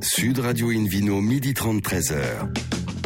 [0.00, 2.14] Sud Radio Invino, midi 30, 13h.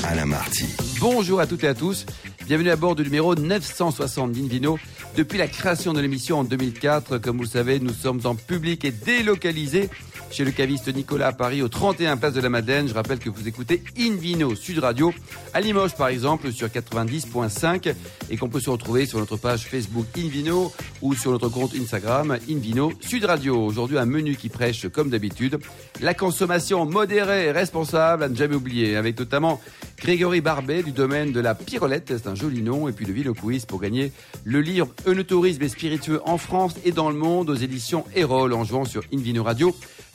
[0.05, 0.67] Alain Marty.
[1.01, 2.05] Bonjour à toutes et à tous.
[2.47, 4.79] Bienvenue à bord du numéro 960 d'Invino.
[5.17, 8.85] Depuis la création de l'émission en 2004, comme vous le savez, nous sommes en public
[8.87, 9.91] et délocalisés
[10.31, 12.89] chez le caviste Nicolas à Paris, au 31 Place de la Madeleine.
[12.89, 15.13] Je rappelle que vous écoutez Invino Sud Radio,
[15.53, 17.95] à Limoges par exemple, sur 90.5,
[18.31, 20.73] et qu'on peut se retrouver sur notre page Facebook Invino
[21.03, 23.63] ou sur notre compte Instagram Invino Sud Radio.
[23.63, 25.59] Aujourd'hui, un menu qui prêche, comme d'habitude,
[26.01, 29.61] la consommation modérée et responsable, à ne jamais oublier, avec notamment
[30.03, 33.35] Grégory Barbet du domaine de la Pyrolette, c'est un joli nom, et puis le Vino
[33.35, 34.11] Quiz pour gagner
[34.43, 38.65] le livre Eunotourisme et spiritueux en France et dans le monde aux éditions Erol en
[38.65, 39.73] jouant sur Invino Radio.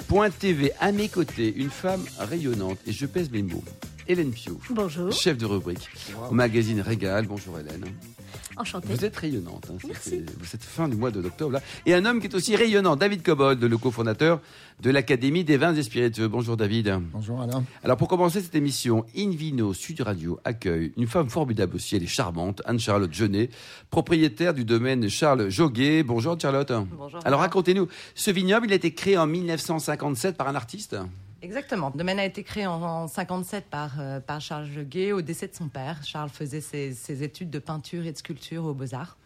[0.09, 3.63] Point TV à mes côtés, une femme rayonnante et je pèse mes mots.
[4.09, 4.59] Hélène Pio.
[4.71, 5.13] Bonjour.
[5.13, 5.89] Chef de rubrique
[6.29, 7.25] au magazine Régal.
[7.25, 7.85] Bonjour Hélène.
[8.57, 8.87] Enchantée.
[8.89, 9.67] Vous êtes rayonnante.
[9.71, 10.23] Hein, Merci.
[10.43, 11.61] Cette fin du mois d'octobre là.
[11.85, 14.41] Et un homme qui est aussi rayonnant, David Cobold, le cofondateur
[14.81, 16.27] de l'Académie des vins et spiritueux.
[16.27, 16.99] Bonjour David.
[17.13, 17.63] Bonjour Alain.
[17.83, 22.07] Alors pour commencer cette émission, Invino Sud Radio accueille une femme formidable aussi, elle est
[22.07, 23.49] charmante, Anne-Charlotte Jeunet,
[23.89, 26.03] propriétaire du domaine Charles Joguet.
[26.03, 26.71] Bonjour Charlotte.
[26.97, 27.19] Bonjour.
[27.25, 30.95] Alors racontez-nous, ce vignoble, il a été créé en 1957 par un artiste?
[31.41, 31.91] Exactement.
[31.93, 35.47] Le domaine a été créé en, en 57 par, euh, par Charles Joguet au décès
[35.47, 36.03] de son père.
[36.03, 39.17] Charles faisait ses, ses études de peinture et de sculpture aux Beaux-Arts.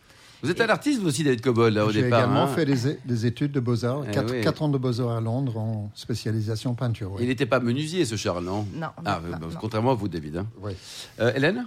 [0.44, 2.22] Vous êtes un artiste vous aussi, David Cobold, là, au J'ai départ.
[2.22, 4.64] également hein fait des, des études de beaux-arts, Eh 4, oui.
[4.64, 7.12] ans de beaux-arts à Londres en spécialisation peinture.
[7.20, 8.66] Il n'était pas menuisier, ce Charles, non?
[8.74, 9.48] Non, Ah, non, bah, non.
[9.60, 10.38] contrairement à vous, David.
[10.38, 10.48] hein.
[10.62, 10.74] Oui.
[11.20, 11.66] Euh, Hélène?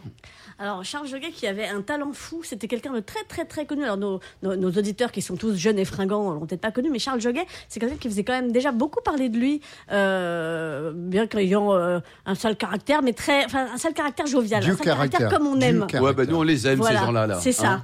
[0.58, 3.83] Alors, Charles Joguet, qui avait un talent fou, c'était quelqu'un de très, très, très connu.
[3.83, 6.91] Alors, nos, nos, nos auditeurs qui sont tous jeunes et fringants l'ont peut-être pas connu,
[6.91, 10.92] mais Charles Joguet, c'est quelqu'un qui faisait quand même déjà beaucoup parler de lui, euh,
[10.94, 14.62] bien qu'ayant euh, un seul caractère, mais très, enfin, un seul caractère jovial.
[14.62, 15.38] Du un seul caractère, caractère.
[15.38, 15.77] comme on Du aime.
[15.78, 16.03] caractère.
[16.03, 17.27] Ouais, bah, nous, on les aime, Voilà, ces gens-là.
[17.27, 17.83] Là, c'est ça.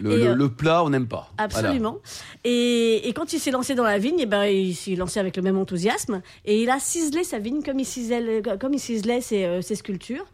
[0.00, 1.30] Le, Et, le- euh, le plat, on n'aime pas.
[1.38, 1.44] Voilà.
[1.44, 1.98] Absolument.
[2.44, 5.36] Et, et quand il s'est lancé dans la vigne, eh ben, il s'est lancé avec
[5.36, 6.22] le même enthousiasme.
[6.44, 9.74] Et il a ciselé sa vigne comme il ciselait, comme il ciselait ses, euh, ses
[9.76, 10.24] sculptures.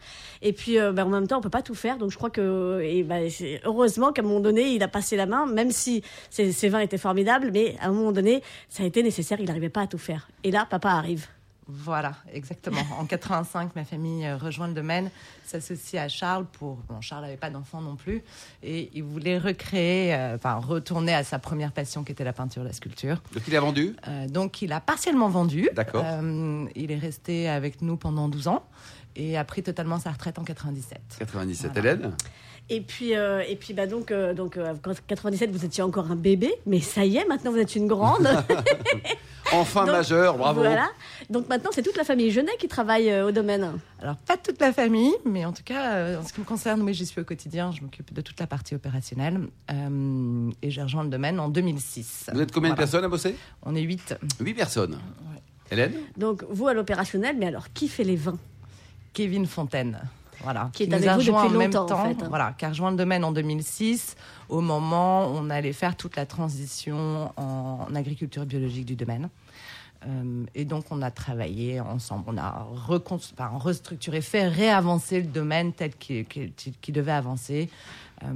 [0.43, 1.99] Et puis, euh, ben, en même temps, on peut pas tout faire.
[1.99, 3.29] Donc, je crois que, et ben,
[3.65, 6.81] heureusement qu'à un moment donné, il a passé la main, même si ses, ses vins
[6.81, 7.51] étaient formidables.
[7.53, 9.39] Mais à un moment donné, ça a été nécessaire.
[9.41, 10.29] Il n'arrivait pas à tout faire.
[10.45, 11.27] Et là, papa arrive.
[11.73, 12.83] Voilà, exactement.
[12.99, 15.11] En 85, ma famille euh, rejoint le domaine,
[15.45, 16.77] s'associe à Charles pour.
[16.89, 18.23] Bon, Charles n'avait pas d'enfant non plus,
[18.63, 22.65] et il voulait recréer, euh, enfin retourner à sa première passion qui était la peinture,
[22.65, 23.23] la sculpture.
[23.33, 23.95] Donc, il a vendu?
[24.09, 25.69] Euh, donc, il a partiellement vendu.
[25.75, 26.05] D'accord.
[26.05, 28.65] Euh, il est resté avec nous pendant 12 ans
[29.17, 31.01] et a pris totalement sa retraite en 97.
[31.19, 31.73] 97.
[31.73, 31.93] Voilà.
[31.93, 32.13] Hélène
[32.73, 36.11] Et puis, euh, et puis bah donc, euh, donc euh, en 97, vous étiez encore
[36.11, 38.29] un bébé, mais ça y est, maintenant vous êtes une grande.
[39.53, 40.61] Enfin Donc, majeur, bravo.
[40.61, 40.89] Voilà.
[41.29, 43.79] Donc maintenant, c'est toute la famille Genet qui travaille euh, au domaine.
[44.01, 46.81] Alors, pas toute la famille, mais en tout cas, euh, en ce qui me concerne,
[46.83, 47.73] oui, j'y suis au quotidien.
[47.73, 49.41] Je m'occupe de toute la partie opérationnelle.
[49.73, 52.31] Euh, et j'ai rejoint le domaine en 2006.
[52.33, 52.87] Vous êtes combien de Voilà.
[52.87, 53.35] personnes à bosser?
[53.63, 54.15] On est 8.
[54.41, 54.99] 8 personnes.
[55.71, 55.95] Hélène?
[56.17, 58.39] Donc vous à l'opérationnel, mais alors qui fait les vins?
[59.13, 60.01] Kevin Fontaine.
[60.43, 62.27] Voilà, Qui est nous avec a vous rejoint depuis en même en temps, fait, hein.
[62.29, 64.17] voilà, qui a rejoint le domaine en 2006,
[64.49, 69.29] au moment où on allait faire toute la transition en, en agriculture biologique du domaine.
[70.07, 72.67] Euh, et donc, on a travaillé ensemble, on a
[73.11, 77.69] enfin, restructuré, fait réavancer le domaine tel qu'il qu'il- qu'il devait avancer.
[78.25, 78.29] Euh,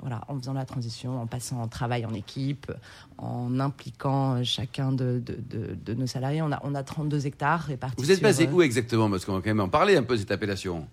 [0.00, 2.70] voilà, en faisant la transition, en passant en travail en équipe,
[3.18, 6.40] en impliquant chacun de, de- de- de nos salariés.
[6.42, 7.96] On a, on a 32 hectares répartis.
[8.02, 9.10] Vous êtes sur, basé euh, où exactement?
[9.10, 10.86] Parce qu'on va quand même en parler un peu de cette appellation.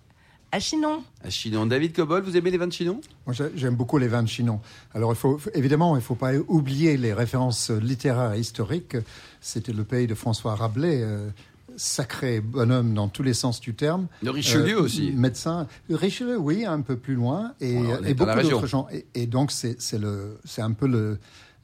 [0.52, 1.04] À Chinon.
[1.22, 1.64] À Chinon.
[1.66, 3.00] David Cobold, vous aimez les vins de Chinon?
[3.26, 4.60] Moi, j'ai- j'aime beaucoup les vins de Chinon.
[4.94, 8.96] Alors, il faut, évidemment, il ne faut pas oublier les références littéraires et historiques.
[9.40, 11.28] C'était le pays de François Rabelais, euh,
[11.76, 14.08] sacré bonhomme dans tous les sens du terme.
[14.24, 15.12] De Richelieu Euh, aussi.
[15.12, 15.68] Médecin.
[15.88, 17.52] Richelieu, oui, un peu plus loin.
[17.60, 17.76] Et,
[18.14, 18.88] beaucoup d'autres gens.
[18.92, 21.18] Et, et donc, c'est c'est le- c'est un peu le,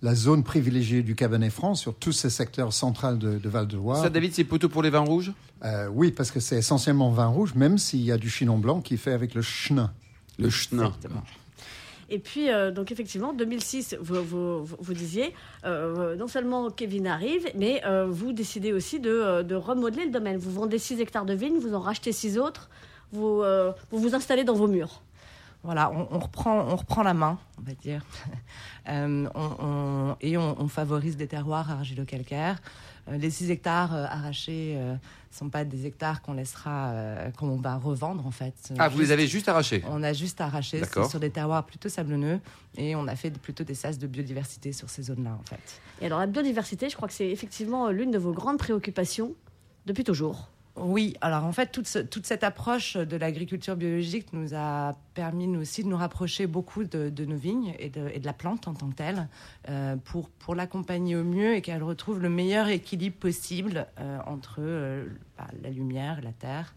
[0.07, 4.01] la zone privilégiée du Cabernet Franc sur tous ces secteurs centraux de, de Val-de-Loire.
[4.03, 5.33] Ça, David, c'est plutôt pour les vins rouges?
[5.65, 8.81] Euh, oui, parce que c'est essentiellement vin rouge, même s'il y a du chinon blanc
[8.81, 9.91] qui est fait avec le chenin.
[10.39, 10.87] Le chenin.
[10.87, 11.23] Exactement.
[12.09, 15.35] Et puis, euh, donc effectivement, 2006, vous, vous, vous- vous disiez,
[15.65, 20.37] euh, non seulement Kevin arrive, mais euh, vous décidez aussi de, de remodeler le domaine.
[20.37, 22.71] Vous vendez 6 hectares de vignes, vous en rachetez 6 autres,
[23.13, 25.03] vous, euh, vous vous installez dans vos murs.
[25.63, 28.05] Voilà, on, on reprend, on reprend la main, on va dire.
[28.89, 32.63] Euh, on- on- et on, on favorise des terroirs argilo-calcaires.
[33.09, 34.97] Euh, les 6 hectares euh, arrachés ne
[35.37, 38.55] sont pas des hectares qu'on laissera, euh, qu'on va revendre en fait.
[38.79, 39.83] Ah, vous les avez juste arrachés?
[39.91, 42.39] On a juste arraché sur des terroirs plutôt sablonneux
[42.77, 45.81] et on a fait plutôt des sas de biodiversité sur ces zones-là en fait.
[46.01, 49.33] Et alors, la biodiversité, je crois que c'est effectivement l'une de vos grandes préoccupations
[49.87, 50.49] depuis toujours.
[50.79, 55.47] Oui, alors en fait, toute, ce- toute cette approche de l'agriculture biologique nous a permis
[55.57, 58.95] aussi de nous rapprocher beaucoup de, nos vignes et de, la plante en tant que
[58.95, 59.29] telle
[59.71, 64.57] euh, pour, pour l'accompagner au mieux et qu'elle retrouve le meilleur équilibre possible euh, entre
[64.59, 65.07] euh,
[65.39, 66.75] bah, la lumière, la terre.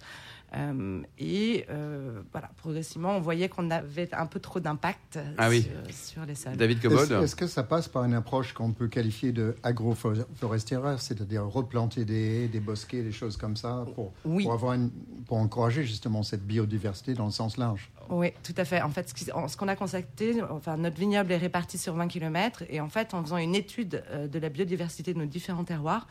[0.55, 5.67] Euh, et euh, voilà, progressivement, on voyait qu'on avait un peu trop d'impact Ah oui.
[5.91, 6.57] sur, les sols.
[6.57, 10.99] David Est-ce Cobold est-ce que ça passe par une approche qu'on peut qualifier de agroforestière,
[10.99, 14.43] c'est-à-dire replanter des haies, des bosquets, des choses comme ça, pour, Oui.
[14.43, 14.91] pour, avoir une-
[15.27, 17.91] pour encourager justement cette biodiversité dans le sens large?
[18.09, 18.81] Oui, tout à fait.
[18.81, 22.81] En fait, ce qu'on a constaté, enfin, notre vignoble est réparti sur 20 km et
[22.81, 26.07] en fait, en faisant une étude euh, de la biodiversité de nos différents terroirs,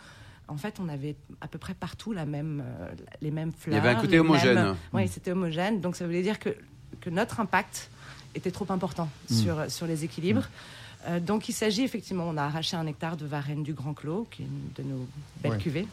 [0.48, 2.88] en fait, on avait à peu près partout la même, euh,
[3.20, 3.76] les mêmes fleurs.
[3.76, 4.54] y avait un côté homogène.
[4.54, 5.80] mêmes- Oui, c'était homogène.
[5.80, 6.50] Donc, ça voulait dire que,
[7.00, 7.90] que notre impact
[8.34, 10.48] était trop important sur, sur les équilibres.
[11.06, 14.26] Euh, donc, il s'agit effectivement, on a arraché un hectare de Varennes du Grand Clos,
[14.30, 15.06] qui est une de nos
[15.42, 15.58] belles Ouais.
[15.58, 15.86] cuvées,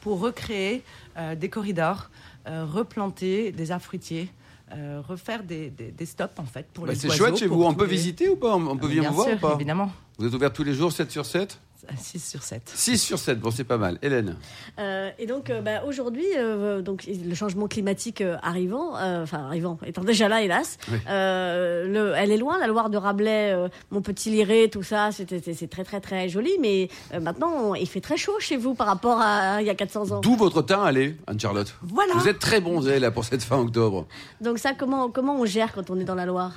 [0.00, 0.82] pour recréer
[1.16, 2.10] euh, des corridors,
[2.46, 4.28] euh, replanter des arbres fruitiers,
[4.72, 7.62] euh, refaire des, des, des stops en fait pour Bah, les C'est chouette chez vous.
[7.64, 8.54] On peut visiter ou pas?
[8.56, 9.54] On peut Ah, venir vous voir sûr, ou pas?
[9.54, 11.58] Évidemment, Vous êtes ouvert tous les jours, 7 sur 7
[11.96, 12.62] 6 sur 7.
[12.74, 13.98] 6 sur 7, bon c'est pas mal.
[14.02, 14.36] Hélène
[14.78, 19.38] Euh, et donc euh, bah, aujourd'hui, euh, donc le changement climatique euh, arrivant, euh, enfin
[19.46, 20.98] arrivant, étant déjà là, hélas, Oui.
[21.08, 25.10] euh, le, elle est loin, la Loire de Rabelais, euh, mon petit liré, tout ça,
[25.12, 28.56] c'était- c'est très très très joli, mais euh, maintenant on- il fait très chaud chez
[28.56, 30.20] vous par rapport à il y a 400 ans.
[30.20, 32.14] D'où votre teint allez, Anne-Charlotte Voilà.
[32.14, 34.06] Vous êtes très bronzé là pour cette fin octobre.
[34.40, 36.52] Donc ça, comment comment on gère quand on est dans la Loire?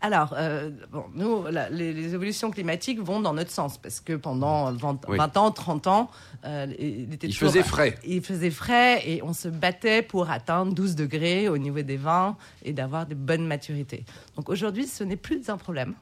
[0.00, 4.12] Alors, euh, bon, nous, la- les, les évolutions climatiques vont dans notre sens parce que
[4.12, 5.16] pendant 20, Oui.
[5.18, 6.10] 20 ans, 30 ans,
[6.44, 7.98] euh, il était Il toujours- faisait frais.
[8.06, 12.36] Il faisait frais et on se battait pour atteindre 12 degrés au niveau des vins
[12.64, 14.04] et d'avoir des bonnes maturités.
[14.36, 15.94] Donc aujourd'hui, ce n'est plus un problème.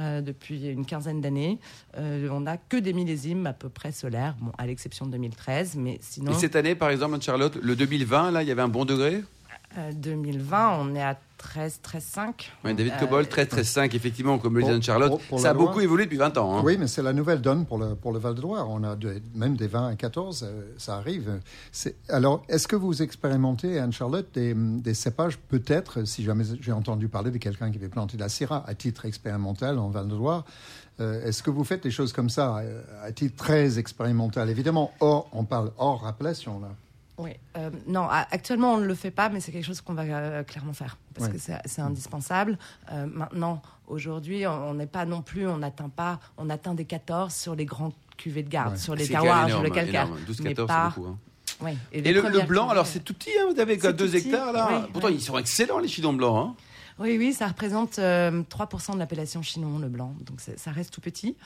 [0.00, 1.58] Euh, depuis une quinzaine d'années,
[1.98, 5.76] Euh, on n'a que des millésimes à peu près solaires, bon, à l'exception de 2013,
[5.76, 8.68] mais sinon, Et cette année, par exemple, Anne-Charlotte, le 2020, là, il y avait un
[8.68, 9.22] bon degré?
[9.78, 12.52] Euh, 2020, on est à 13, 13, 5.
[12.64, 15.08] Oui, David Cobol, 13, 13, 5, effectivement, comme le dit Pour- Anne-Charlotte.
[15.10, 16.56] pour- pour Ça a Loire beaucoup évolué depuis 20 ans.
[16.58, 16.62] hein.
[16.64, 18.70] Oui, mais c'est la nouvelle donne pour le, pour le Val-de-Loire.
[18.70, 21.40] On a de- même des 20 à 14, euh, ça arrive.
[22.08, 27.30] Alors, est-ce que vous expérimentez, Anne-Charlotte, des, des cépages, peut-être, si jamais j'ai entendu parler
[27.30, 30.44] de quelqu'un qui avait planté de la Syrah à titre expérimental en Val-de-Loire,
[31.00, 34.48] euh, est-ce que vous faites des choses comme ça euh, à titre très expérimental?
[34.48, 36.68] Évidemment, hors, on parle hors appellation, là.
[37.22, 40.02] Oui, euh, non, actuellement on ne le fait pas, mais c'est quelque chose qu'on va
[40.02, 41.36] euh, clairement faire parce Ouais.
[41.36, 42.58] que c'est indispensable.
[42.90, 47.32] Euh, maintenant, aujourd'hui, on n'est pas non plus, on n'atteint pas, on atteint des 14
[47.34, 48.78] sur les grands cuvées de garde, Ouais.
[48.78, 50.20] sur les terroirs, sur le calcaire, énorme.
[50.26, 50.90] 12, mais 14, pas.
[50.94, 51.10] c'est beaucoup.
[51.10, 51.18] hein.
[51.92, 54.28] Et le, blanc, alors c'est tout petit, hein, vous avez quoi, C'est 2 tout petit,
[54.28, 56.48] hectares là Pourtant, ils sont excellents, les chidons blancs.
[56.48, 56.54] hein.
[56.98, 60.14] Oui, oui, ça représente euh, 3% de l'appellation chinon, le blanc.
[60.26, 61.36] Donc ça reste tout petit.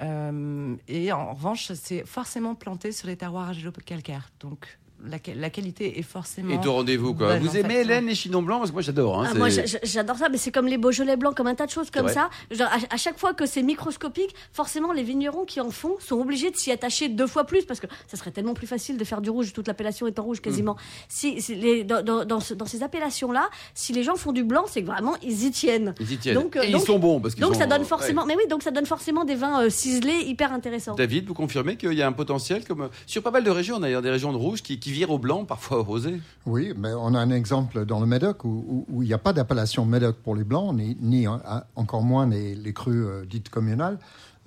[0.00, 4.28] Euh, et en revanche, c'est forcément planté sur les terroirs argilo-calcaires.
[4.40, 6.50] Donc la, qua- la qualité est forcément.
[6.62, 7.28] Et au rendez-vous, quoi.
[7.34, 7.80] bonne, vous aimez fait.
[7.82, 9.20] Hélène, les chidons blancs Parce que moi, j'adore.
[9.22, 11.54] hein, Ah, moi, j'a- j'a- j'adore ça, mais c'est comme les Beaujolais blancs, comme un
[11.54, 12.30] tas de choses comme ça.
[12.50, 16.20] Genre, à, à chaque fois que c'est microscopique, forcément, les vignerons qui en font sont
[16.20, 19.04] obligés de s'y attacher deux fois plus parce que ça serait tellement plus facile de
[19.04, 20.74] faire du rouge, toute l'appellation est en rouge quasiment.
[20.74, 20.76] Mm.
[21.08, 24.44] Si, si les, dans, dans, dans ce- dans ces appellations-là, si les gens font du
[24.44, 25.94] blanc, c'est que vraiment ils y tiennent.
[26.00, 26.34] Ils y tiennent.
[26.34, 27.20] Donc, euh, Et donc- ils sont bons.
[27.20, 27.86] Parce qu'ils Donc ça donne ouais.
[27.86, 30.94] forcément, mais oui, donc ça donne forcément des vins euh, ciselés hyper intéressants.
[30.94, 33.78] David, vous confirmez qu'il y a un potentiel comme euh, sur pas mal de régions,
[33.80, 36.20] d'ailleurs, des régions de rouge qui, qui virent au blanc, parfois au rosé.
[36.46, 39.84] Oui, mais on a un exemple dans le Médoc où, il n'y a pas d'appellation
[39.84, 43.98] Médoc pour les blancs, ni, ni à- encore moins les, les crues euh, dites communales.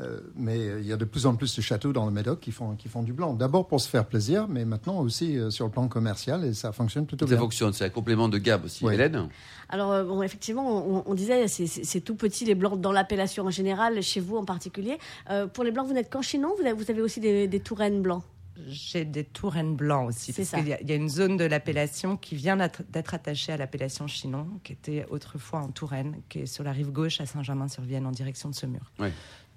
[0.02, 2.40] Euh, mais euh, il y a de plus en plus de châteaux dans le Médoc
[2.40, 3.36] qui font, qui font du blanc.
[3.36, 6.72] D'abord pour se faire plaisir, mais maintenant aussi euh, sur le plan commercial, et ça
[6.72, 7.40] fonctionne plutôt Ça bien.
[7.40, 8.84] fonctionne, c'est un complément de gamme aussi.
[8.84, 8.96] Oui.
[8.96, 9.30] Hélène
[9.70, 13.52] Alors, euh, bon, effectivement, on, on disait, c'est- tout petit, les blancs dans l'appellation en
[13.52, 14.98] général, chez vous en particulier.
[15.30, 17.60] Euh, pour les blancs, vous n'êtes qu'en chinon, vous avez, vous avez aussi des, des
[17.60, 18.24] Touraines blancs?
[18.68, 20.32] J'ai des Touraines blancs aussi.
[20.32, 20.58] C'est Parce ça.
[20.60, 23.58] qu'il y, a- il y a une zone de l'appellation qui vient d'être attachée à
[23.58, 28.06] l'appellation Chinon, qui était autrefois en Touraine, qui est sur la rive gauche à Saint-Germain-sur-Vienne,
[28.06, 28.92] en direction de Semur.
[29.00, 29.08] Oui.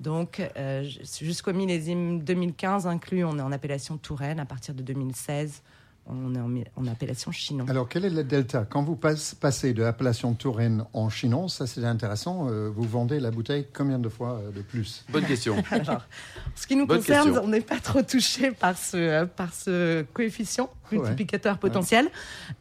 [0.00, 0.82] Donc, euh,
[1.22, 4.40] jusqu'au millésime 2015 inclus, on est en appellation Touraine.
[4.40, 5.62] À partir de 2016,
[6.08, 7.66] on est en, appellation Chinon.
[7.68, 8.64] Alors quel est le delta?
[8.68, 13.18] Quand vous passe- passez de l'appellation Touraine en chinon, ça c'est intéressant, euh, vous vendez
[13.20, 15.04] la bouteille combien de fois euh, de plus?
[15.10, 15.56] Bonne question.
[15.70, 16.02] Alors,
[16.54, 17.44] ce qui nous Bonne concerne, question.
[17.44, 22.08] on n'est pas trop touché par ce, euh, par ce coefficient multiplicateur potentiel,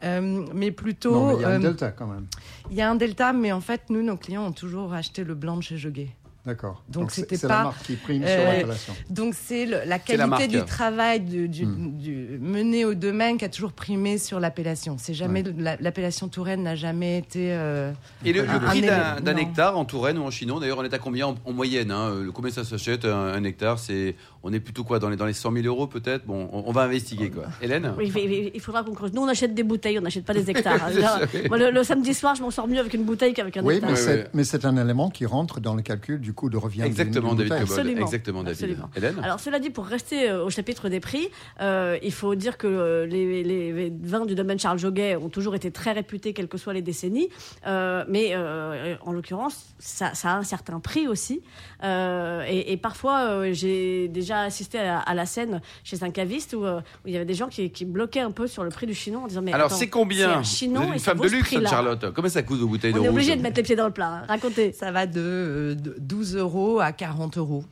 [0.02, 2.26] Euh, mais plutôt Non, mais il y a un delta quand même.
[2.70, 5.34] il y a un delta, mais en fait, nous, nos clients ont toujours acheté le
[5.34, 6.08] blanc de chez Joguet.
[6.46, 6.84] D'accord.
[6.88, 8.94] Donc, c'est- c'était c'est pas, la marque qui prime sur euh, l'appellation.
[9.10, 11.98] Donc c'est le- la qualité du travail du, Hmm.
[11.98, 14.96] du- mené au domaine qui a toujours primé sur l'appellation.
[14.98, 17.52] C'est jamais la- l'appellation Touraine n'a jamais été.
[17.52, 17.92] euh,
[18.24, 20.94] Et le, le prix un d'un hectare en Touraine ou en Chinon, d'ailleurs, on est
[20.94, 24.52] à combien en, en moyenne hein, euh, Combien ça s'achète un, un hectare C'est On
[24.52, 26.24] est plutôt quoi dans les, dans les 100 000 euros peut-être?
[26.24, 27.44] Bon, on, on va investiguer quoi.
[27.60, 27.92] Hélène?
[27.98, 28.12] Oui,
[28.54, 29.12] il faudra qu'on creuse.
[29.12, 30.78] Nous, on achète des bouteilles, on n'achète pas des hectares.
[31.48, 33.74] Moi, le, le samedi soir, je m'en sors mieux avec une bouteille qu'avec un Oui,
[33.76, 33.90] hectare.
[33.90, 34.26] mais ouais.
[34.34, 36.82] mais c'est un élément qui rentre dans le calcul du de revient.
[36.82, 37.52] Exactement, David.
[37.52, 38.00] Absolument.
[38.02, 38.62] Exactement, David.
[38.62, 38.90] Absolument.
[38.96, 41.28] Hélène Alors cela dit, pour rester euh, au chapitre des prix,
[41.60, 45.54] euh, il faut dire que euh, les, les vins du domaine Charles Joguet ont toujours
[45.54, 47.28] été très réputés, quelles que soient les décennies.
[47.66, 51.40] Euh, mais euh, en l'occurrence, ça, ça a un certain prix aussi.
[51.82, 56.54] Euh, et, et parfois, euh, j'ai déjà assisté à, à la scène chez un caviste
[56.54, 58.70] où, euh, où il y avait des gens qui, qui bloquaient un peu sur le
[58.70, 60.92] prix du chinon en disant mais Alors c'est combien c'est un Vous chinon êtes et
[60.94, 61.54] une femme de luxe.
[61.68, 62.12] Charlotte.
[62.14, 63.86] Combien ça coûte vos bouteilles de On est rouge obligé de mettre les pieds dans
[63.86, 64.08] le plat.
[64.22, 64.24] hein.
[64.28, 64.72] Racontez.
[64.72, 67.64] Ça va de, euh, de 12 euros à 40 euros.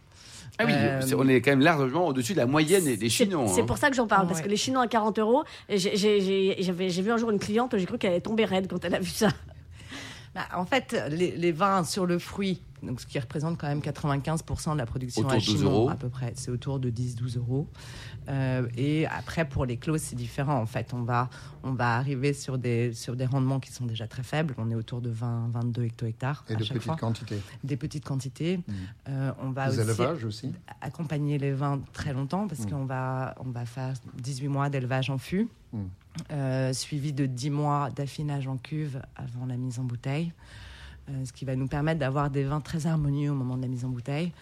[0.59, 3.09] Ah oui, Euh, c'est- on est quand même largement au-dessus de la moyenne des, des
[3.49, 3.65] C'est- hein.
[3.67, 4.45] pour ça que j'en parle, parce Ouais.
[4.45, 8.13] que les chinons à 40 euros, j'ai vu un jour une cliente, j'ai cru qu'elle
[8.13, 9.29] allait tomber raide quand elle a vu ça.
[10.35, 13.79] Bah, en fait, les, les vins sur le fruit, donc ce qui représente quand même
[13.81, 15.89] 95% de la production Autour à de 12 Chinon, euros.
[15.91, 17.69] à peu près, c'est autour de 10-12 euros.
[18.29, 20.61] Euh, et après, pour les clauses, c'est différent.
[20.61, 21.31] En fait, on va,
[21.63, 24.55] on va arriver sur des, sur des rendements qui sont déjà très faibles.
[24.59, 26.97] On est autour de 20-22 hecto-hectares Et à de petites fois.
[26.97, 27.41] quantités.
[27.63, 28.61] Des petites quantités.
[29.09, 32.71] Euh, on va Les aussi accompagner les vins très longtemps parce Mm.
[32.71, 35.83] qu'on va, on va faire 18 mois d'élevage en fût, Mm.
[36.31, 40.33] Euh, suivi de 10 mois d'affinage en cuve avant la mise en bouteille,
[41.09, 43.69] euh, ce qui va nous permettre d'avoir des vins très harmonieux au moment de la
[43.69, 44.33] mise en bouteille.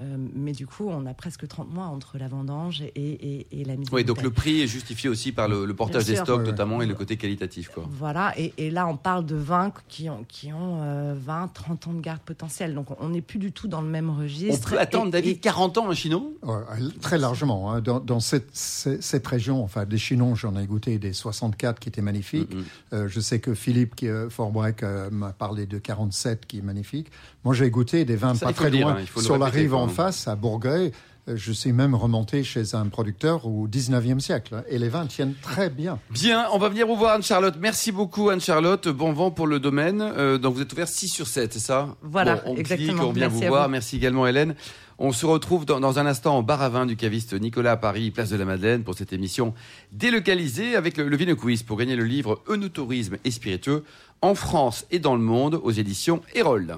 [0.00, 3.64] Euh, mais du coup, on a presque 30 mois entre la vendange et, et- et
[3.64, 6.16] la mise en Oui, donc le prix est justifié aussi par le, le portage des
[6.16, 7.70] stocks notamment et le côté qualitatif.
[7.70, 7.86] Quoi.
[7.90, 11.86] Voilà, et, et là on parle de vins qui ont, qui ont euh, 20, 30
[11.86, 12.74] ans de garde potentielle.
[12.74, 14.68] Donc on n'est plus du tout dans le même On registre.
[14.70, 16.54] peut attendre, Et- David, et- 40 ans un chinon Ouais,
[17.00, 17.72] très largement.
[17.72, 17.80] hein.
[17.80, 21.88] Dans, dans cette, cette, cette région, enfin, des chinons, j'en ai goûté des 64 qui
[21.88, 22.54] étaient magnifiques.
[22.54, 22.64] Mhm.
[22.92, 26.62] Euh, je sais que Philippe qui, euh, Forbrec euh, m'a parlé de 47 qui est
[26.62, 27.10] magnifique.
[27.44, 28.96] Moi, j'ai goûté des vins Ça, pas très dire, loin.
[29.00, 29.94] hein, Sur la rive quand en même.
[29.96, 30.92] face, à Bourgueil,
[31.28, 34.62] euh, je suis même remonté chez un producteur au 19e siècle.
[34.68, 35.98] Et les vins tiennent très bien.
[36.10, 37.56] Bien, on va venir vous voir Anne-Charlotte.
[37.60, 38.88] Merci beaucoup Anne-Charlotte.
[38.88, 40.00] Bon vent pour le domaine.
[40.02, 41.96] Euh, donc vous êtes ouvert 6 sur 7, c'est ça?
[42.02, 42.88] Voilà, Bon, on exactement.
[42.92, 43.64] clique, on vient Merci vous voir.
[43.64, 43.70] vous.
[43.72, 44.54] Merci également Hélène.
[44.98, 47.76] On se retrouve dans, dans un instant au bar à vin du caviste Nicolas à
[47.76, 49.52] Paris, place de la Madeleine, pour cette émission
[49.92, 53.84] délocalisée avec le, le Vino Quiz pour gagner le livre Eunotourisme et spiritueux
[54.22, 56.76] en France et dans le monde aux éditions Erol.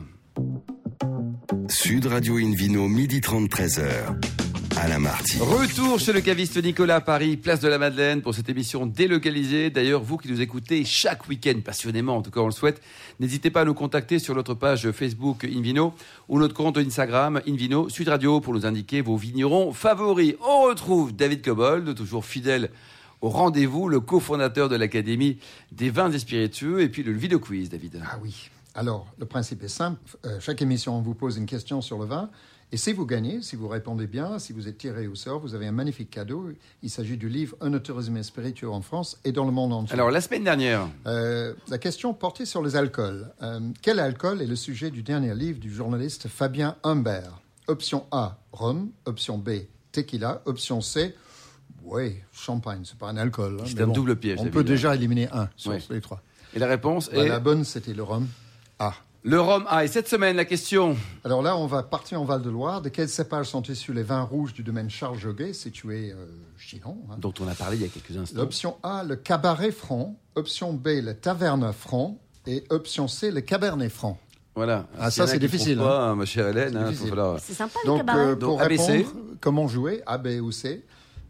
[1.70, 3.84] Sud Radio Invino, midi 30, 13h.
[4.78, 5.38] Alain Marty.
[5.38, 9.68] Retour chez le caviste Nicolas à Paris, place de la Madeleine, pour cette émission délocalisée.
[9.68, 12.80] D'ailleurs, vous qui nous écoutez chaque week-end passionnément, en tout cas on le souhaite,
[13.20, 15.92] n'hésitez pas à nous contacter sur notre page Facebook Invino
[16.28, 20.34] ou notre compte Instagram Invino Sud Radio pour nous indiquer vos vignerons favoris.
[20.40, 22.70] On retrouve David Cobold, toujours fidèle
[23.20, 25.38] au rendez-vous, le cofondateur de l'Académie
[25.72, 28.00] des vins et spiritueux, et puis le vidéo quiz, David.
[28.04, 28.48] Ah oui.
[28.74, 29.98] Alors, le principe est simple.
[30.24, 32.30] Euh, chaque émission, on vous pose une question sur le vin.
[32.70, 35.54] Et si vous gagnez, si vous répondez bien, si vous êtes tiré au sort, vous
[35.54, 36.50] avez un magnifique cadeau.
[36.82, 39.94] Il s'agit du livre Un tourisme spiritueux en France et dans le monde entier.
[39.94, 43.26] Alors, la semaine dernière, Euh, la question portait sur les alcools.
[43.42, 47.40] Euh, quel alcool est le sujet du dernier livre du journaliste Fabien Humbert?
[47.68, 48.90] Option A, rhum.
[49.06, 49.50] Option B,
[49.92, 50.42] tequila.
[50.44, 51.14] Option C,
[51.84, 52.82] oui, champagne.
[52.84, 53.56] C'est pas un alcool.
[53.60, 56.20] hein, C'est un double piège, On peut déjà éliminer un sur les trois.
[56.54, 58.26] et la réponse Bah, est la bonne, c'était le rhum.
[58.78, 58.92] A.
[59.24, 59.64] le rhum.
[59.68, 62.80] Ah, et cette semaine, la question Alors là, on va partir en Val-de-Loire.
[62.82, 66.96] De quels cépages sont issus les vins rouges du domaine Charles Joguet, situé euh, Chinon
[67.10, 67.16] hein?
[67.18, 68.40] dont on a parlé il y a quelques instants.
[68.40, 70.16] Option A, le cabaret franc.
[70.36, 72.18] Option B, le taverne franc.
[72.46, 74.18] Et option C, le cabernet franc.
[74.54, 74.86] Voilà.
[74.98, 77.78] Ah, ça, a c'est difficile, Pas, hein, ma chère Hélène, C'est hein, falloir- C'est sympa
[77.84, 78.18] le Donc, cabaret.
[78.20, 78.92] euh, Donc, pour ABC.
[78.92, 80.84] répondre, comment jouer, A, B ou C,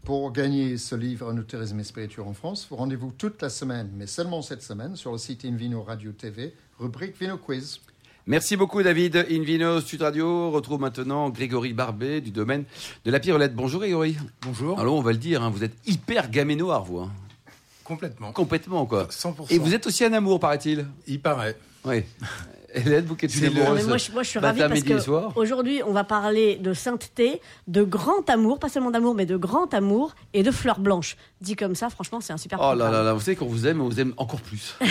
[0.08, 3.90] pour gagner ce livre Un tourisme et spiritueux en France, vous rendez-vous toute la semaine,
[3.94, 7.78] mais seulement cette semaine, sur le site Invino Radio TV, rubrique Vino Quiz.
[8.26, 9.26] Merci beaucoup David.
[9.30, 12.64] Invino Sud Radio On retrouve maintenant Grégory Barbet du domaine
[13.04, 13.54] de la Pirelette.
[13.54, 14.16] Bonjour Grégory.
[14.40, 14.80] Bonjour.
[14.80, 17.00] Alors on va le dire, hein, vous êtes hyper gaménoir vous.
[17.00, 17.12] hein.
[17.84, 18.32] Complètement.
[18.32, 19.08] Complètement quoi.
[19.08, 19.52] 100%.
[19.52, 21.54] Et vous êtes aussi un amour paraît-il Il paraît.
[21.84, 22.02] Oui.
[22.74, 23.86] Hélène, vous qui êtes une amoureuse.
[23.86, 25.32] moi, je, moi, je suis ravie parce midi et que soir.
[25.36, 29.72] aujourd'hui, on va parler de sainteté, de grand amour, pas seulement d'amour, mais de grand
[29.72, 31.16] amour et de fleurs blanches.
[31.40, 33.66] Dit comme ça, franchement, c'est un super Oh là là là, vous savez qu'on vous
[33.66, 34.76] aime, on vous aime encore plus.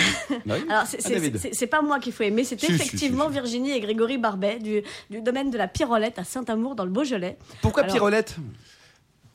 [0.46, 0.56] Oui.
[0.68, 3.34] Alors, c'est- pas moi qu'il faut aimer, c'est si, effectivement si, si.
[3.34, 7.36] Virginie et Grégory Barbet du, du domaine de la Pirolette à Saint-Amour dans le Beaujolais.
[7.62, 8.36] Pourquoi Alors- Pirolette?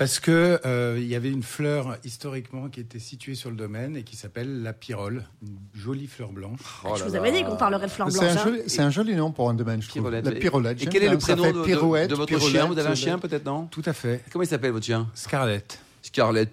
[0.04, 3.96] Parce que euh, il y avait une fleur historiquement qui était située sur le domaine
[3.96, 6.60] et qui s'appelle la pyrole, une jolie fleur blanche.
[6.84, 8.16] Oh je vous avais dit qu'on parlerait de C'est blanches.
[8.22, 8.44] un, hein.
[8.44, 10.02] joli, c'est un joli nom pour un domaine, je trouve.
[10.02, 10.26] Pyrolette.
[10.26, 10.84] La pyrolette.
[10.84, 12.66] Et quel est le prénom de, de- pirouette, de votre pyrolette, chien?
[12.66, 13.68] Vous avez un chien peut-être, non?
[13.68, 14.26] Tout à fait.
[14.30, 15.08] Comment il s'appelle votre chien?
[15.14, 15.80] Scarlett.
[16.04, 16.50] Scarlett.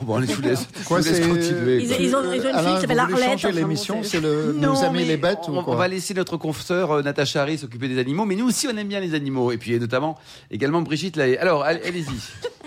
[0.00, 1.82] Bon, je vous laisse, je Quoi, vous laisse c'est- continuer.
[1.82, 1.96] Ils- quoi.
[2.00, 4.52] ils ont- ils ont une fille Alain, qui s'appelle Arlette, changer l'émission, bon, c'est- le
[4.54, 7.02] Non, Nos amis mais les bêtes on, ou quoi on va laisser notre confesseur euh,
[7.02, 9.52] Natacha Harry s'occuper des animaux, mais nous aussi on aime bien les animaux.
[9.52, 10.18] Et puis et notamment
[10.50, 11.36] également Brigitte Lahaye.
[11.36, 12.04] Alors, allez- allez-y.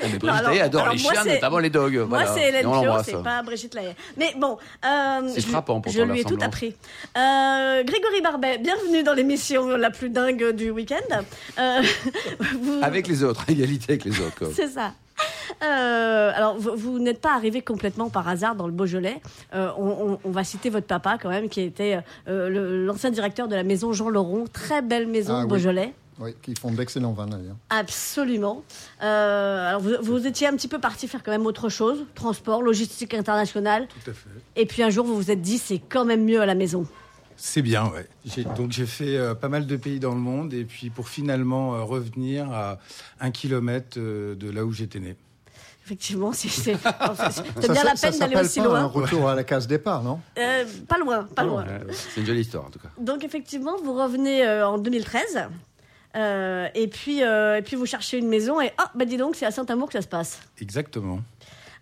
[0.02, 1.96] Mais Brigitte alors- Lahaye adore alors les chiens, notamment les dogs.
[1.96, 2.34] Moi, Voilà.
[2.34, 2.66] c'est Hélène
[3.04, 3.96] c'est pas Brigitte Lahaye.
[4.16, 6.76] Mais bon, euh, C'est je- frappant, pourtant, Je lui ai tout appris.
[7.18, 10.96] Euh, Grégory Barbet, bienvenue dans l'émission la plus dingue du week-end.
[11.58, 11.82] Euh,
[12.62, 14.52] vous- Avec les autres, égalité avec les autres.
[14.56, 14.94] C'est ça.
[15.62, 19.22] Euh, alors, vous, vous n'êtes pas arrivé complètement par hasard dans le Beaujolais.
[19.54, 22.00] Euh, on, on- on va citer votre papa quand même, qui était
[22.30, 24.46] euh, l'ancien directeur de la maison Jean Laurent.
[24.54, 25.48] Très belle maison Ah oui.
[25.48, 25.94] Beaujolais.
[26.20, 27.56] Oui, qui font d'excellents vins d'ailleurs.
[27.70, 28.64] Absolument.
[29.04, 32.62] Euh, alors, vous, vous étiez un petit peu parti faire quand même autre chose, transport,
[32.62, 33.88] logistique internationale.
[34.04, 34.30] Tout à fait.
[34.56, 36.86] Et puis un jour, vous vous êtes dit, c'est quand même mieux à la maison.
[37.42, 38.06] C'est bien, ouais.
[38.26, 41.08] J'ai- donc j'ai fait euh, pas mal de pays dans le monde et puis pour
[41.08, 42.80] finalement euh, revenir à
[43.22, 45.16] un kilomètre euh, de là où j'étais né.
[45.86, 48.84] Effectivement, c'est c'est- c'est Ça, bien la ça peine d'aller aussi pas un loin.
[48.86, 50.20] retour à la case départ, non?
[50.38, 51.64] Euh, pas loin, pas loin.
[51.64, 51.94] Ouais, ouais.
[51.94, 52.90] C'est une jolie histoire en tout cas.
[53.00, 55.48] Donc effectivement, vous revenez euh, en 2013.
[56.16, 59.36] euh, et puis euh, et puis vous cherchez une maison et ah bah dis donc
[59.36, 60.42] c'est à Saint-Amour que ça se passe.
[60.60, 61.22] Exactement.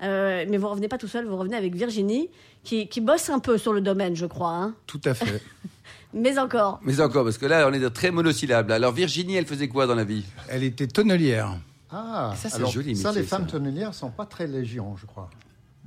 [0.04, 2.30] Euh, mais vous revenez pas tout seul, vous revenez avec Virginie
[2.68, 4.54] qui, qui bosse un peu sur le domaine, je crois.
[4.54, 4.76] hein.
[4.88, 5.42] Tout à fait.
[6.14, 6.80] Mais encore.
[6.84, 8.72] Mais encore, parce que là on est très monosyllables.
[8.74, 10.26] Alors Virginie, elle faisait quoi dans la vie?
[10.50, 11.58] Elle était tonnelière.
[11.90, 13.52] Ah, Ça, c'est alors, joli Ça, métier, les femmes ça.
[13.52, 15.30] tonnelières sont pas très légion, je crois.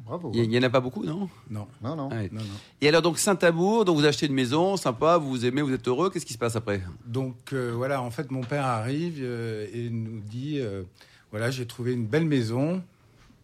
[0.07, 0.33] Bravo.
[0.35, 1.29] Il y, en a pas beaucoup, non?
[1.51, 1.67] Non.
[1.83, 2.09] Non, non.
[2.09, 2.31] Ouais.
[2.33, 2.47] Non, non.
[2.81, 5.87] Et alors donc Saint-Amour, donc vous achetez une maison, sympa, vous vous aimez, vous êtes
[5.87, 6.81] heureux, qu'est-ce qui se passe après?
[7.07, 10.83] Donc euh, voilà, en fait, mon père arrive euh, et nous dit euh,
[11.31, 12.83] voilà, j'ai trouvé une belle maison.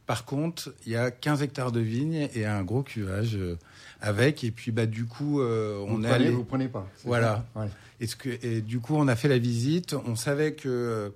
[0.07, 3.59] Par contre, il y a 15 hectares de vignes et un gros cuvage euh,
[4.01, 4.45] avec.
[4.45, 6.31] Et puis, bah, du coup, euh, on est allé.
[6.31, 6.89] vous prenez pas.
[7.05, 7.45] Voilà.
[7.57, 7.67] Ouais.
[8.01, 9.95] Et, ce que, et du coup, on a fait la visite.
[10.07, 11.13] On savait que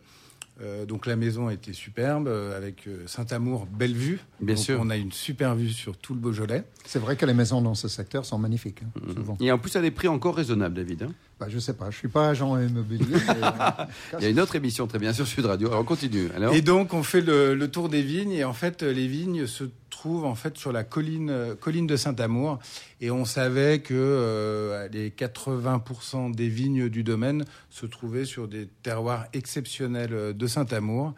[0.62, 4.20] euh, donc la maison était superbe euh, avec euh, Saint-Amour, belle vue.
[4.40, 4.78] Bien Donc, sûr.
[4.82, 6.64] On a une super vue sur tout le Beaujolais.
[6.84, 9.14] C'est vrai que les maisons dans ce secteur sont magnifiques, hein, Mhm.
[9.14, 9.36] souvent.
[9.40, 11.04] Et en plus à des prix encore raisonnables, David.
[11.04, 11.12] hein.
[11.38, 13.06] Bah, je sais pas, je suis pas agent immobilier.
[13.10, 13.84] mais, euh,
[14.18, 15.68] Il y a une autre émission très bien sur Sud Radio.
[15.68, 16.28] Alors on continue.
[16.36, 18.32] Alors Et donc, on fait le, le tour des vignes.
[18.32, 19.64] Et en fait, les vignes se
[20.00, 22.58] trouvent en fait sur la colline, euh, colline de Saint-Amour.
[23.02, 28.66] Et on savait que euh, les 80% des vignes du domaine se trouvaient sur des
[28.82, 31.12] terroirs exceptionnels euh, de Saint-Amour.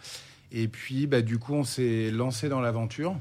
[0.50, 3.16] Et puis, bah, du coup, on s'est lancé dans l'aventure.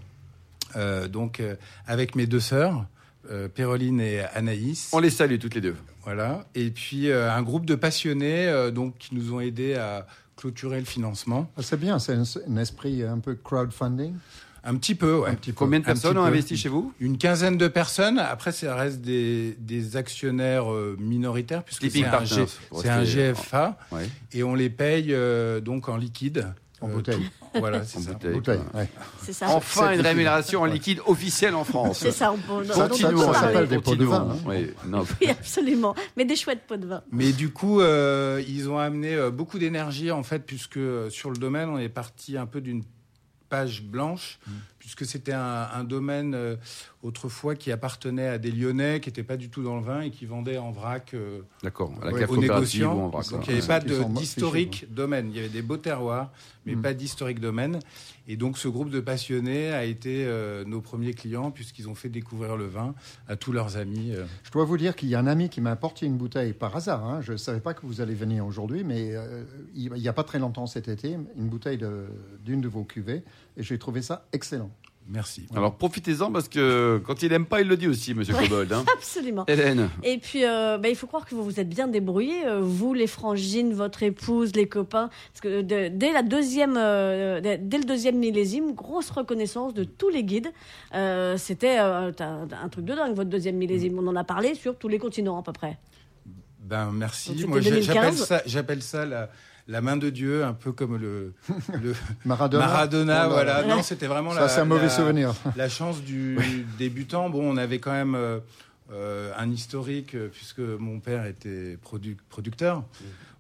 [0.76, 2.86] Euh, donc, euh, avec mes deux sœurs,
[3.30, 4.90] euh, Péroline et Anaïs.
[4.94, 5.76] on les salue toutes les deux.
[6.04, 6.48] Voilà.
[6.56, 10.80] Et puis euh, un groupe de passionnés euh, donc qui nous ont aidés à clôturer
[10.80, 11.52] le financement.
[11.56, 14.16] ah, c'est bien, c'est un, un esprit un peu crowdfunding.
[14.64, 15.30] Un petit peu, ouais.
[15.32, 15.58] Un petit peu.
[15.58, 16.94] Combien de personnes ont investi chez vous?
[17.00, 18.20] Une quinzaine de personnes.
[18.20, 22.24] Après, ça reste des, des actionnaires euh, minoritaires puisque c'est un,
[23.04, 24.08] G- GFA Ouais.
[24.34, 26.54] et on les paye euh, donc en liquide.
[26.80, 27.18] En Euh, bouteille.
[27.54, 28.14] tout- Voilà, c'est En ça.
[28.32, 28.60] bouteille.
[28.74, 28.88] Ouais.
[29.24, 29.48] C'est ça.
[29.50, 32.00] Enfin une rémunération en liquide officielle en France.
[32.00, 32.32] C'est ça.
[32.32, 33.34] On peut, Ça, ça, peut ça parler.
[33.54, 34.52] s'appelle des pots de vin, Continuons.
[34.52, 34.58] hein.
[34.60, 35.06] Oui, non.
[35.22, 35.96] Oui, absolument.
[36.18, 37.02] Mais des chouettes pots de vin.
[37.12, 41.70] Mais du coup, euh, ils ont amené beaucoup d'énergie en fait, puisque sur le domaine,
[41.70, 42.84] on est parti un peu d'une
[43.52, 44.40] page blanche,
[44.82, 46.56] puisque c'était un, un domaine euh,
[47.04, 50.10] autrefois qui appartenait à des Lyonnais qui n'étaient pas du tout dans le vin et
[50.10, 51.94] qui vendaient en vrac euh, D'accord.
[52.02, 52.98] À la Ouais, aux négociants.
[52.98, 53.68] on va Donc il n'y avait Ouais.
[53.68, 53.80] pas
[54.20, 55.28] d'historique domaine.
[55.30, 56.32] Il y avait des beaux terroirs,
[56.66, 56.82] mais Mm.
[56.82, 57.78] pas d'historique domaine.
[58.28, 62.10] Et donc ce groupe de passionnés a été euh, nos premiers clients, puisqu'ils ont fait
[62.10, 62.96] découvrir le vin
[63.28, 64.14] à tous leurs amis.
[64.16, 64.26] euh.
[64.44, 66.76] Je dois vous dire qu'il y a un ami qui m'a apporté une bouteille par
[66.76, 67.06] hasard.
[67.06, 67.22] hein.
[67.22, 69.44] Je ne savais pas que vous allez venir aujourd'hui, mais euh,
[69.76, 72.06] il n'y a pas très longtemps cet été, une bouteille de-
[72.44, 73.24] d'une de, vos cuvées,
[73.62, 74.72] et j'ai trouvé ça excellent.
[75.10, 75.46] Merci.
[75.56, 78.72] Alors profitez-en parce que quand il aime pas, il le dit aussi, Monsieur Cobold.
[78.72, 78.86] hein.
[78.96, 79.46] Absolument.
[79.48, 79.90] Hélène.
[80.04, 82.94] Et puis, euh, bah, il faut croire que vous vous êtes bien débrouillés, euh, vous,
[82.94, 87.80] les frangines, votre épouse, les copains, parce que de- dès la deuxième, euh, dès dès
[87.80, 90.52] le deuxième millésime, grosse reconnaissance de tous les guides.
[90.94, 93.98] Euh, C'était euh, un, un truc de dingue, votre deuxième millésime.
[94.00, 95.78] On en a parlé sur tous les continents à peu près.
[96.62, 97.46] Ben merci.
[97.48, 97.94] Moi j'ai- 2015.
[97.96, 99.30] j'appelle ça, j'appelle ça la,
[99.68, 101.34] la main de Dieu, un peu comme le,
[101.82, 101.94] le
[102.26, 102.66] Maradona.
[102.68, 103.20] Maradona.
[103.26, 103.62] Oh là voilà.
[103.62, 103.76] là.
[103.76, 105.34] Non, c'était vraiment Ça, la, c'est un mauvais la- souvenir.
[105.56, 106.38] La chance du
[106.78, 107.30] débutant.
[107.30, 108.40] Bon, on avait quand même euh,
[108.92, 112.84] euh, un historique euh, puisque mon père était produ- producteur.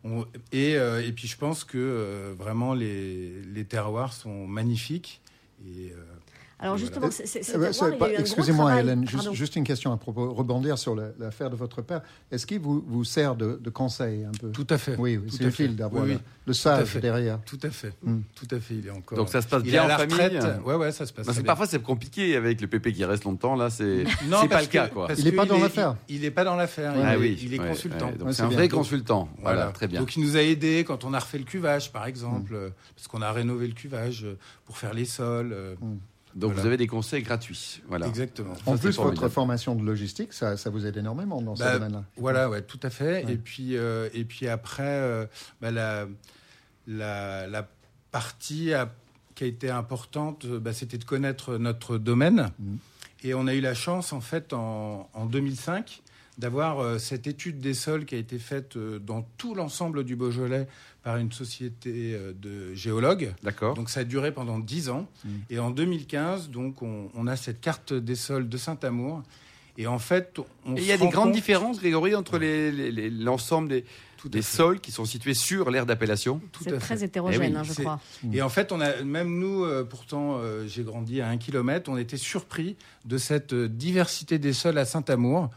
[0.03, 5.21] On- et, euh, et puis je pense que euh, vraiment les, les terroirs sont magnifiques.
[5.63, 5.95] Et, euh,
[6.63, 7.71] Alors justement, Euh, c'est- eh ben,
[8.19, 8.79] Excusez-moi.
[8.79, 12.01] Hélène, juste, une question à propos, rebondir sur la- l'affaire de votre père.
[12.31, 14.51] Est-ce qu'il vous, vous sert de, de conseil un peu?
[14.51, 14.95] Tout à fait.
[14.97, 15.73] Oui, oui Tout c'est à utile fait.
[15.75, 16.55] d'avoir Oui, le, oui.
[16.55, 16.99] sage fait.
[16.99, 17.39] derrière.
[17.45, 17.93] Tout à fait.
[18.03, 18.19] Mm.
[18.35, 18.75] Tout à fait.
[18.75, 19.17] Il est encore.
[19.17, 20.43] Donc ça se passe bien en la famille retraite.
[20.43, 20.59] hein.
[20.63, 21.25] Ouais, ouais, ça se passe.
[21.25, 23.55] Parce que très parfois c'est compliqué avec le pépé qui reste longtemps.
[23.55, 25.07] Là, c'est Non, c'est pas le cas, quoi.
[25.17, 25.95] Il est que pas dans l'affaire.
[26.09, 26.93] Il n'est pas dans l'affaire.
[26.95, 28.11] Il, est, il est ouais, consultant.
[28.31, 29.27] c'est un vrai consultant.
[29.41, 29.99] Voilà, très bien.
[29.99, 33.07] Donc il nous a aidés quand on a refait le cuvage, par exemple, euh, parce
[33.07, 35.55] qu'on a rénové le cuvage euh, pour faire les sols.
[36.35, 36.61] Donc Voilà.
[36.61, 37.81] vous avez des conseils gratuits.
[37.87, 38.07] Voilà.
[38.07, 38.53] Exactement.
[38.65, 41.77] En Ça, plus, votre formation de logistique, ça, ça vous aide énormément dans Bah, ce
[41.77, 42.03] domaine-là.
[42.17, 43.25] Voilà, ouais, tout à fait.
[43.25, 43.33] Ouais.
[43.33, 45.25] Et puis euh, et puis après, euh,
[45.61, 46.07] bah, la,
[46.87, 47.67] la la
[48.11, 48.71] partie
[49.35, 52.49] qui a été importante, euh, bah, c'était de connaître notre domaine.
[52.59, 52.77] Mhm.
[53.23, 56.01] Et on a eu la chance, en fait, en, en 2005,
[56.37, 60.15] d'avoir euh, cette étude des sols qui a été faite euh, dans tout l'ensemble du
[60.15, 60.67] Beaujolais
[61.03, 63.33] par une société euh, de géologues.
[63.43, 63.73] D'accord.
[63.75, 65.07] Donc ça a duré pendant 10 ans.
[65.25, 65.29] Mm.
[65.49, 69.21] Et en 2015, donc, on, on a cette carte des sols de Saint-Amour.
[69.77, 72.71] Et en fait, on Et il y a des grandes compte- différences, Grégory, entre les-
[72.71, 73.69] les- les- l'ensemble
[74.25, 76.41] des, sols qui sont situés sur l'aire d'appellation.
[76.51, 77.05] Tout C'est à très fait.
[77.05, 77.99] hétérogène, Eh oui, hein, je crois.
[78.33, 81.89] Et en fait, on a, même nous, euh, pourtant, euh, j'ai grandi à un kilomètre,
[81.89, 85.49] on était surpris de cette diversité des sols à Saint-Amour.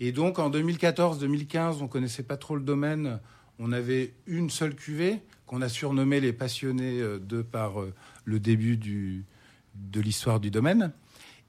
[0.00, 3.20] Et donc, en 2014-2015, on connaissait pas trop le domaine.
[3.58, 7.92] On avait une seule cuvée qu'on a surnommée les passionnés euh, de par euh,
[8.24, 10.92] le début de l'histoire du domaine.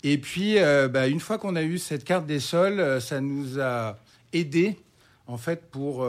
[0.03, 3.59] Et puis, euh, bah, une fois qu'on a eu cette carte des sols, ça nous
[3.59, 3.97] a
[4.33, 4.77] aidés
[5.27, 6.07] en fait pour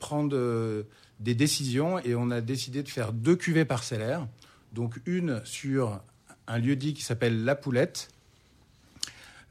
[0.00, 0.84] prendre
[1.20, 4.26] des décisions et on a décidé de faire deux cuvées parcellaires.
[4.72, 6.00] Donc une sur
[6.48, 8.08] un lieu dit qui s'appelle La Poulette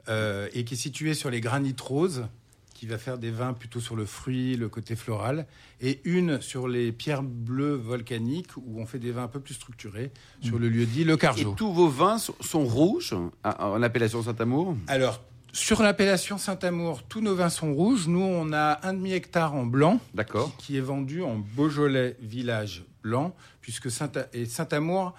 [0.10, 2.26] euh, et qui est situé sur les granites roses
[2.82, 5.46] qui va faire des vins plutôt sur le fruit, le côté floral,
[5.82, 9.54] et une sur les pierres bleues volcaniques où on fait des vins un peu plus
[9.54, 10.10] structurés
[10.42, 11.54] sur le lieu dit Le Et Carjo.
[11.56, 14.76] tous vos vins sont, rouges en appellation Saint-Amour.
[14.88, 15.22] Alors,
[15.54, 18.08] sur l'appellation Saint-Amour, tous nos vins sont rouges.
[18.08, 20.52] Nous, on a un demi-hectare en blanc D'accord.
[20.58, 25.14] qui est vendu en Beaujolais village blanc, puisque Saint et Saint-Amour,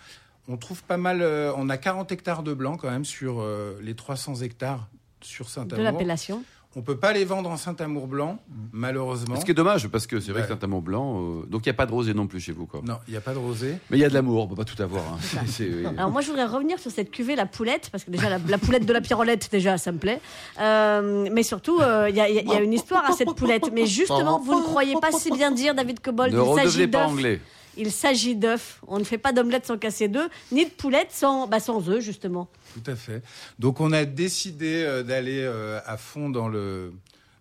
[0.49, 3.79] on trouve pas mal, euh, on a 40 hectares de blanc quand même sur euh,
[3.83, 4.89] les 300 hectares
[5.21, 5.85] sur De Saint-Amour.
[5.85, 6.43] l'appellation.
[6.75, 8.39] On peut pas les vendre en Saint-Amour blanc,
[8.73, 9.39] malheureusement.
[9.39, 10.47] Ce qui est dommage, parce que c'est vrai Ouais.
[10.49, 12.65] que Saint-Amour blanc, euh, donc il n'y a pas de rosé non plus chez vous.
[12.65, 12.81] Quoi.
[12.83, 13.77] Non, il n'y a pas de rosé.
[13.91, 15.05] Mais il y a de l'amour, on peut pas tout avoir.
[15.05, 15.19] hein.
[15.47, 15.85] C'est- oui.
[15.99, 18.57] Alors moi je voudrais revenir sur cette cuvée la poulette parce que déjà la, la
[18.59, 20.19] poulette de la pirolette déjà ça me plaît
[20.61, 23.05] Euh, mais surtout euh, il y, a- il y a- il y a une histoire
[23.05, 26.39] à cette poulette mais justement vous ne croyez pas si bien dire David Cobold ne
[26.41, 27.41] il s'agit redevenez pas anglais.
[27.77, 31.47] Il s'agit d'œufs on ne fait pas d'omelette sans casser d'œufs ni de poulette sans
[31.47, 33.23] bah, sans œufs justement Tout à fait.
[33.59, 36.93] Donc on a décidé euh, d'aller euh, à fond dans le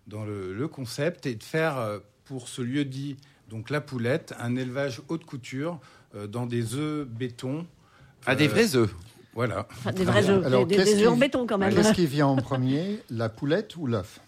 [0.06, 3.16] dans le, le concept et de faire euh, pour ce lieu dit
[3.50, 5.78] donc la poulette un élevage haute couture
[6.14, 7.66] euh, dans des œufs béton.
[8.26, 8.94] Ah, des vrais œufs.
[9.34, 9.66] Voilà.
[9.70, 12.06] enfin, des vrais œufs Alors, des, des œufs en qui- béton quand même Qu'est-ce qui
[12.16, 14.20] vient en premier, la poulette ou l'œuf?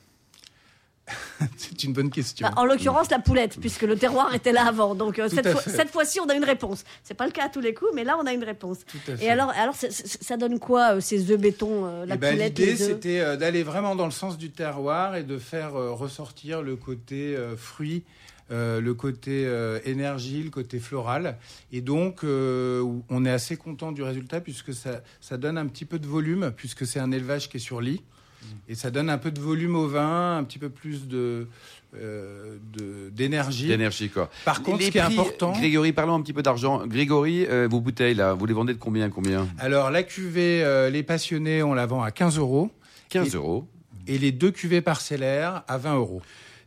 [1.57, 2.47] C'est une bonne question.
[2.47, 4.95] Bah, en l'occurrence, la poulette, puisque le terroir était là avant.
[4.95, 6.85] Donc, euh, cette, fois- fois-ci, on a une réponse.
[7.03, 8.79] C'est pas le cas à tous les coups, mais là, on a une réponse.
[8.87, 9.25] Tout à fait.
[9.25, 12.59] Et alors, alors ça donne quoi, euh, ces œufs béton, euh, la Eh ben, poulette,
[12.59, 17.37] L'idée, c'était d'aller vraiment dans le sens du terroir et de faire ressortir le côté
[17.57, 18.05] fruit,
[18.51, 21.39] euh, le côté euh, énergie, le côté floral.
[21.73, 25.87] Et donc, euh, on est assez content du résultat puisque ça, ça donne un petit
[25.87, 28.03] peu de volume, puisque c'est un élevage qui est sur lit.
[28.69, 31.47] Et ça donne un peu de volume au vin, un petit peu plus de
[32.01, 32.57] euh,
[33.13, 33.69] d'énergie.
[33.69, 34.31] D'énergie, quoi.
[34.45, 36.87] Par contre, Les ce qui est important, Grégory, parlons un petit peu d'argent.
[36.87, 40.91] Grégory, euh, vos bouteilles, là, vous les vendez de combien combien alors la cuvée euh,
[40.91, 42.71] Les Passionnés, on la vend à 15 euros
[43.11, 43.69] 15 Et- euros.
[44.09, 46.23] et les deux cuvées parcellaires à 20 euros.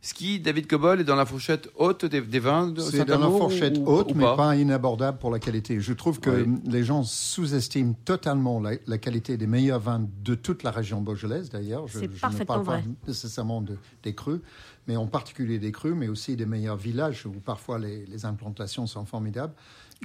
[0.08, 3.20] Ce qui, David Cobol, est dans la fourchette haute des, des vins de C'est dans
[3.20, 4.56] la fourchette ou- haute, ou mais pas.
[4.56, 5.82] inabordable pour la qualité.
[5.82, 6.60] Je trouve que Oui.
[6.64, 11.50] les gens sous-estiment totalement la, la qualité des meilleurs vins de toute la région beaujolaise,
[11.50, 11.88] d'ailleurs.
[11.90, 12.84] Je, C'est je ne parfaitement parle pas vrai.
[13.06, 14.40] nécessairement de- des crus,
[14.88, 18.88] mais en particulier des crus, mais aussi des meilleurs villages où parfois les, les implantations
[18.88, 19.56] sont formidables.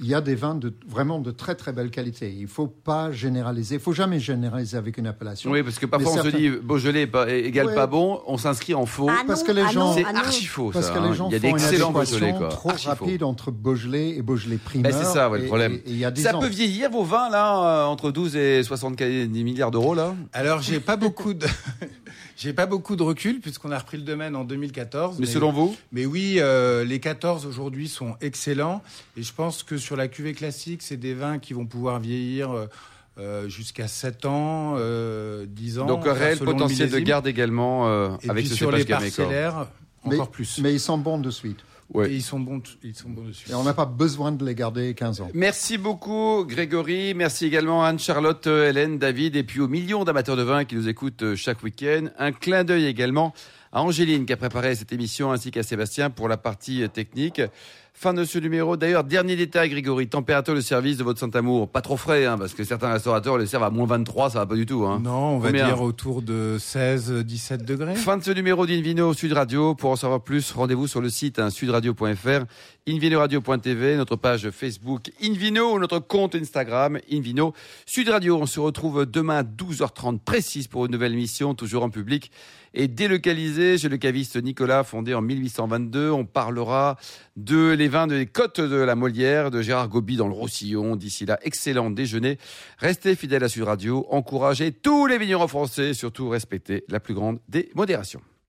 [0.01, 2.31] Il y a des vins de, vraiment de très très belle qualité.
[2.35, 3.75] Il ne faut pas généraliser.
[3.75, 5.51] Il faut jamais généraliser avec une appellation.
[5.51, 7.75] Oui, parce que parfois Mais on se certains- dit Beaujolais pas- égale Ouais.
[7.75, 9.07] pas bon, on s'inscrit en faux.
[9.07, 10.19] Ah parce non, que les ah gens- c'est ah non.
[10.21, 10.93] archi faux, Parce ça.
[10.93, 11.09] que hein.
[11.11, 12.47] les gens Il y a font adéquation Beaujolais, quoi.
[12.49, 12.89] trop Archi faux.
[13.05, 14.91] rapide entre Beaujolais et Beaujolais primeur.
[14.91, 15.73] Ben, c'est ça, ouais, le et- problème.
[15.73, 16.39] et- et il y a 10 Ça ans.
[16.39, 20.15] peut vieillir vos vins, là, euh, entre 12 et 70 milliards d'euros, là?
[20.33, 21.45] Alors, j'ai pas beaucoup de.
[22.35, 25.19] J'ai pas beaucoup de recul puisqu'on a repris le domaine en 2014.
[25.19, 25.75] Mais selon vous?
[25.91, 28.81] mais oui, euh, les 14 aujourd'hui sont excellents
[29.17, 32.51] et je pense que sur la cuvée classique, c'est des vins qui vont pouvoir vieillir
[32.51, 32.65] euh,
[33.19, 35.85] euh, jusqu'à 7 ans, euh, 10 ans.
[35.85, 39.67] Donc, un réel potentiel de garde également euh, Et avec puis ce sur les parcellaires,
[40.05, 40.59] Mais- encore plus.
[40.59, 41.59] Mais ils sont bons de suite.
[41.93, 42.09] Ouais.
[42.09, 43.51] Et ils sont bons, ils sont bons dessus.
[43.51, 45.29] Et on n'a pas besoin de les garder 15 ans.
[45.33, 50.41] Merci beaucoup Grégory, merci également Anne-Charlotte, euh, Hélène, David et puis aux millions d'amateurs de
[50.41, 52.07] vin qui nous écoutent euh, chaque week-end.
[52.17, 53.33] Un clin d'œil également
[53.73, 57.41] à Angéline qui a préparé cette émission ainsi qu'à Sébastien pour la partie euh, technique.
[57.95, 58.75] Fin de ce numéro.
[58.75, 61.69] D'ailleurs, dernier détail, Grégory, température de service de votre Saint-Amour.
[61.69, 64.45] Pas trop frais, hein, parce que certains restaurateurs le servent à moins 23, ça va
[64.47, 64.83] pas du tout.
[64.85, 64.99] Hein.
[65.03, 67.93] Non, on va Combien dire autour de 16-17 degrés.
[67.95, 69.75] Fin de ce numéro d'Invino Sud Radio.
[69.75, 72.45] Pour en savoir plus, rendez-vous sur le site hein, sudradio.fr,
[72.87, 77.53] invinoradio.tv, notre page Facebook Invino notre compte Instagram Invino
[77.85, 78.37] Sud Radio.
[78.37, 82.31] On se retrouve demain à 12h30 précise pour une nouvelle émission, toujours en public
[82.73, 86.11] et délocalisée chez le caviste Nicolas, fondé en 1822.
[86.11, 86.97] On parlera
[87.37, 90.95] de les vins des côtes de la Molière, de Gérard Gobi dans le Roussillon.
[90.95, 92.37] D'ici là, excellent déjeuner.
[92.79, 97.39] Restez fidèles à Sud Radio, encouragez tous les vignerons français, surtout respectez la plus grande
[97.47, 98.21] des modérations.